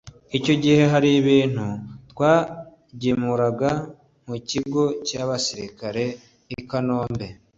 icyo 0.37 0.53
gihe 0.63 0.83
hari 0.93 1.09
ibintu 1.21 1.65
twagemuraga 2.11 3.71
mu 4.27 4.35
kigo 4.49 4.83
cy’abasirikare 5.07 6.05
i 6.57 6.59
Kanombe 6.69 7.27